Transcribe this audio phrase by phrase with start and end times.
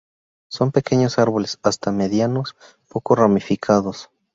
[0.49, 2.55] Son pequeños árboles hasta medianos
[2.89, 4.09] poco ramificados.